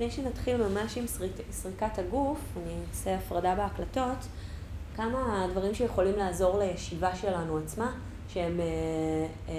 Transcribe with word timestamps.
לפני 0.00 0.10
שנתחיל 0.10 0.68
ממש 0.68 0.98
עם 0.98 1.06
סריק, 1.06 1.32
סריקת 1.50 1.98
הגוף, 1.98 2.38
אני 2.56 2.74
אעשה 2.90 3.14
הפרדה 3.14 3.54
בהקלטות, 3.54 4.16
כמה 4.96 5.46
דברים 5.50 5.74
שיכולים 5.74 6.16
לעזור 6.16 6.58
לישיבה 6.58 7.16
שלנו 7.16 7.58
עצמה, 7.58 7.92
שהם 8.28 8.60
אה, 8.60 9.54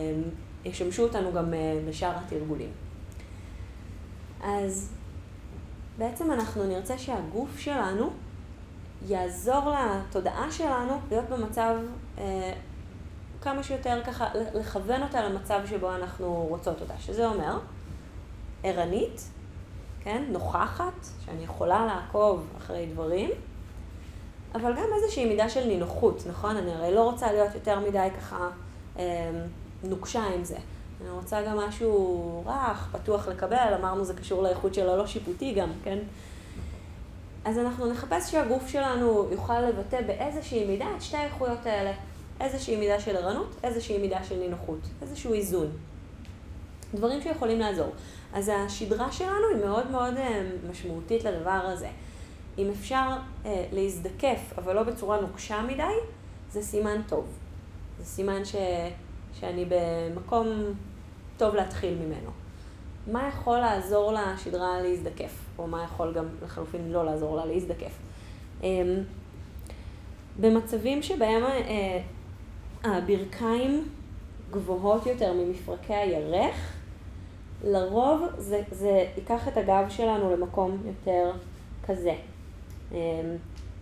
ישמשו 0.66 1.04
אותנו 1.04 1.34
גם 1.34 1.54
אה, 1.54 1.80
בשאר 1.90 2.12
התרגולים. 2.16 2.70
אז 4.44 4.90
בעצם 5.98 6.32
אנחנו 6.32 6.68
נרצה 6.68 6.98
שהגוף 6.98 7.60
שלנו 7.60 8.10
יעזור 9.08 9.72
לתודעה 9.72 10.52
שלנו 10.52 11.00
להיות 11.10 11.30
במצב 11.30 11.76
אה, 12.18 12.54
כמה 13.42 13.64
שיותר 13.64 14.02
ככה, 14.06 14.28
לכוון 14.54 15.04
אותה 15.04 15.30
למצב 15.30 15.60
שבו 15.66 15.96
אנחנו 15.96 16.46
רוצות 16.50 16.82
אותה, 16.82 16.94
שזה 17.00 17.28
אומר 17.28 17.60
ערנית, 18.64 19.22
כן, 20.04 20.24
נוכחת, 20.30 21.08
שאני 21.26 21.44
יכולה 21.44 21.86
לעקוב 21.86 22.48
אחרי 22.58 22.86
דברים, 22.94 23.30
אבל 24.56 24.74
גם 24.74 24.86
איזושהי 24.96 25.26
מידה 25.26 25.50
של 25.50 25.68
נינוחות, 25.68 26.24
נכון? 26.30 26.58
אני 26.58 26.72
הרי 26.72 26.96
לא 26.96 27.04
רוצה 27.04 27.32
להיות 27.32 27.54
יותר 27.54 27.80
מדי 27.80 28.08
ככה 28.18 28.50
אה, 29.00 29.32
נוקשה 29.84 30.24
עם 30.36 30.44
זה. 30.44 30.58
אני 31.02 31.10
רוצה 31.10 31.42
גם 31.42 31.58
משהו 31.58 32.44
רך, 32.46 32.90
פתוח 32.92 33.28
לקבל, 33.28 33.74
אמרנו 33.80 34.06
זה 34.06 34.14
קשור 34.14 34.44
לאיכות 34.44 34.74
של 34.74 34.90
הלא 34.90 35.08
שיפוטי 35.08 35.54
גם, 35.54 35.70
כן? 35.84 35.98
אז 37.46 37.58
אנחנו 37.58 37.92
נחפש 37.92 38.32
שהגוף 38.32 38.68
שלנו 38.68 39.28
יוכל 39.32 39.62
לבטא 39.62 40.02
באיזושהי 40.02 40.66
מידה 40.66 40.86
את 40.98 41.02
שתי 41.02 41.18
האיכויות 41.18 41.66
האלה. 41.66 41.92
איזושהי 42.42 42.76
מידה 42.76 43.00
של 43.00 43.16
ערנות, 43.16 43.56
איזושהי 43.64 43.98
מידה 43.98 44.24
של 44.24 44.36
נינוחות, 44.40 44.80
איזשהו 45.02 45.34
איזון. 45.34 45.68
דברים 46.94 47.22
שיכולים 47.22 47.60
לעזור. 47.60 47.90
אז 48.34 48.52
השדרה 48.56 49.12
שלנו 49.12 49.48
היא 49.54 49.66
מאוד 49.66 49.92
מאוד 49.92 50.18
אה, 50.18 50.50
משמעותית 50.70 51.24
לדבר 51.24 51.50
הזה. 51.50 51.90
אם 52.58 52.70
אפשר 52.70 53.10
אה, 53.46 53.66
להזדקף, 53.72 54.54
אבל 54.58 54.76
לא 54.76 54.84
בצורה 54.84 55.22
נוקשה 55.22 55.62
מדי, 55.62 55.84
זה 56.52 56.62
סימן 56.62 57.02
טוב. 57.08 57.26
זה 58.00 58.06
סימן 58.06 58.46
ש... 58.46 58.56
שאני 59.40 59.66
במקום 59.70 60.48
טוב 61.38 61.56
להתחיל 61.56 61.96
ממנו. 61.96 62.30
מה 63.08 63.28
יכול 63.28 63.58
לעזור 63.58 64.14
לשדרה 64.14 64.82
להזדקף, 64.82 65.34
או 65.58 65.68
מה 65.68 65.84
יכול 65.84 66.14
גם 66.14 66.26
לחלופין 66.44 66.92
לא 66.92 67.06
לעזור 67.06 67.36
לה 67.36 67.46
להזדקף. 67.46 67.92
אמ, 68.64 69.04
במצבים 70.40 71.04
שבהם 71.04 71.44
אה, 71.44 72.02
הברכיים 72.84 73.90
גבוהות 74.52 75.06
יותר 75.06 75.34
ממפרקי 75.34 75.94
הירך, 75.94 76.74
לרוב 77.64 78.22
זה, 78.38 78.62
זה 78.72 79.06
ייקח 79.18 79.48
את 79.48 79.58
הגב 79.58 79.86
שלנו 79.90 80.32
למקום 80.32 80.78
יותר 80.86 81.32
כזה, 81.88 82.16
אמ, 82.92 82.98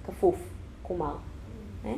כפוף, 0.07 0.35
כומר. 0.83 1.15
אה? 1.85 1.93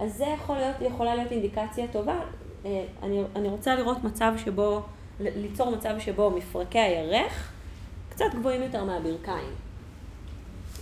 אז 0.00 0.16
זה 0.16 0.24
יכול 0.24 0.56
להיות, 0.56 0.76
יכולה 0.80 1.14
להיות 1.14 1.32
אינדיקציה 1.32 1.86
טובה. 1.92 2.20
אה, 2.64 2.84
אני, 3.02 3.22
אני 3.36 3.48
רוצה 3.48 3.74
לראות 3.74 4.04
מצב 4.04 4.32
שבו 4.36 4.80
ליצור 5.20 5.76
מצב 5.76 5.94
שבו 5.98 6.30
מפרקי 6.30 6.78
הירך 6.78 7.52
קצת 8.10 8.24
גבוהים 8.34 8.62
יותר 8.62 8.84
מהברכיים. 8.84 9.54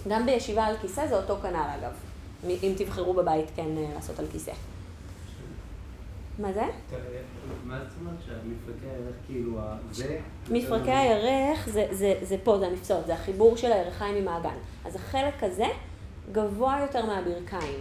גם 0.08 0.26
בישיבה 0.26 0.64
על 0.64 0.76
כיסא 0.76 1.06
זה 1.06 1.16
אותו 1.16 1.36
כנ"ל 1.42 1.68
אגב, 1.78 1.92
אם 2.62 2.72
תבחרו 2.76 3.14
בבית 3.14 3.46
כן 3.56 3.76
אה, 3.76 3.90
לעשות 3.94 4.18
על 4.18 4.26
כיסא. 4.32 4.52
מה 6.38 6.52
זה? 6.52 6.64
מה 7.64 7.78
זאת 7.78 7.98
אומרת 8.00 8.16
שהמפרקי 8.26 8.86
הירך 8.86 9.14
כאילו, 9.26 9.58
זה... 9.90 10.18
מפרקי 10.50 10.90
הירך 10.90 11.68
זה, 11.68 11.86
זה, 11.90 12.14
זה 12.22 12.36
פה, 12.44 12.58
זה 12.58 12.66
הנפסעות, 12.66 13.06
זה 13.06 13.14
החיבור 13.14 13.56
של 13.56 13.72
הירכיים 13.72 14.16
עם 14.16 14.28
האגן. 14.28 14.56
אז 14.84 14.96
החלק 14.96 15.42
הזה 15.42 15.66
גבוה 16.32 16.78
יותר 16.80 17.06
מהברכיים. 17.06 17.78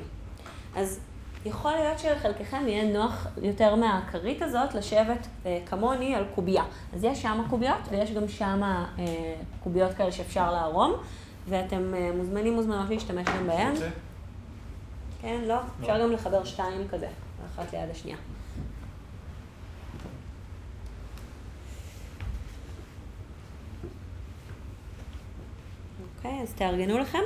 אז 0.76 1.00
יכול 1.46 1.72
להיות 1.72 2.00
שלחלקכם 2.00 2.68
יהיה 2.68 2.94
נוח 2.94 3.28
יותר 3.42 3.76
מהכרית 3.76 4.42
הזאת 4.42 4.74
לשבת 4.74 5.28
אה, 5.46 5.60
כמוני 5.66 6.16
על 6.16 6.26
קובייה. 6.36 6.64
אז 6.94 7.04
יש 7.04 7.22
שם 7.22 7.42
קוביות 7.50 7.80
ויש 7.92 8.12
גם 8.12 8.28
שם 8.28 8.62
אה, 8.64 8.86
קוביות 9.64 9.94
כאלה 9.94 10.12
שאפשר 10.12 10.52
לערום, 10.52 10.94
ואתם 11.50 11.94
אה, 11.94 12.12
מוזמנים 12.18 12.54
מוזמנות 12.54 12.90
להשתמש 12.90 13.28
גם 13.28 13.48
בהן. 13.48 13.74
כן, 15.22 15.42
לא? 15.42 15.48
לא? 15.48 15.60
אפשר 15.82 16.02
גם 16.02 16.12
לחבר 16.12 16.44
שתיים 16.44 16.88
כזה, 16.88 17.08
אחת 17.56 17.74
ליד 17.74 17.90
השנייה. 17.90 18.18
אז 26.44 26.54
תארגנו 26.54 27.00
לכם. 27.00 27.20